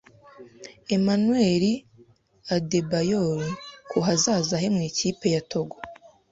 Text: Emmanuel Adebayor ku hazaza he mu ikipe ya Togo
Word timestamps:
Emmanuel 0.95 1.63
Adebayor 2.55 3.41
ku 3.89 3.97
hazaza 4.05 4.55
he 4.61 4.67
mu 4.75 4.81
ikipe 4.89 5.25
ya 5.35 5.41
Togo 5.51 5.77